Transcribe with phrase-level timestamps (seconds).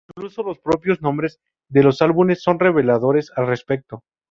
[0.17, 1.39] Incluso los propios nombres
[1.69, 4.03] de los álbumes son reveladores al respecto.